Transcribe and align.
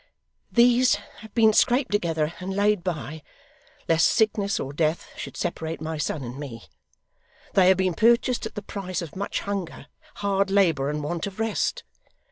'These 0.51 0.95
have 1.19 1.31
been 1.35 1.53
scraped 1.53 1.91
together 1.91 2.33
and 2.39 2.55
laid 2.55 2.83
by, 2.83 3.21
lest 3.87 4.07
sickness 4.07 4.59
or 4.59 4.73
death 4.73 5.09
should 5.15 5.37
separate 5.37 5.79
my 5.79 5.95
son 5.95 6.23
and 6.23 6.39
me. 6.39 6.63
They 7.53 7.67
have 7.67 7.77
been 7.77 7.93
purchased 7.93 8.47
at 8.47 8.55
the 8.55 8.63
price 8.63 9.03
of 9.03 9.15
much 9.15 9.41
hunger, 9.41 9.85
hard 10.15 10.49
labour, 10.49 10.89
and 10.89 11.03
want 11.03 11.27
of 11.27 11.39
rest. 11.39 11.83